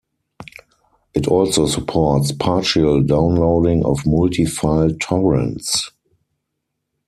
[1.13, 5.91] It also supports partial downloading of multi-file torrents.